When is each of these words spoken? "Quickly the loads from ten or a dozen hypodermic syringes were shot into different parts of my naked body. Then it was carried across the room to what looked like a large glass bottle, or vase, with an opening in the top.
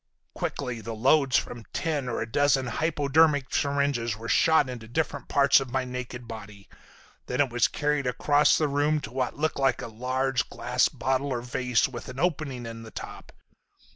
"Quickly 0.33 0.81
the 0.81 0.95
loads 0.95 1.37
from 1.37 1.63
ten 1.73 2.09
or 2.09 2.21
a 2.21 2.31
dozen 2.31 2.65
hypodermic 2.65 3.53
syringes 3.53 4.17
were 4.17 4.27
shot 4.27 4.67
into 4.67 4.87
different 4.87 5.27
parts 5.27 5.59
of 5.59 5.69
my 5.69 5.85
naked 5.85 6.27
body. 6.27 6.67
Then 7.27 7.39
it 7.39 7.51
was 7.51 7.67
carried 7.67 8.07
across 8.07 8.57
the 8.57 8.67
room 8.67 8.99
to 9.01 9.11
what 9.11 9.37
looked 9.37 9.59
like 9.59 9.83
a 9.83 9.87
large 9.87 10.49
glass 10.49 10.89
bottle, 10.89 11.27
or 11.29 11.41
vase, 11.41 11.87
with 11.87 12.09
an 12.09 12.19
opening 12.19 12.65
in 12.65 12.81
the 12.81 12.89
top. 12.89 13.31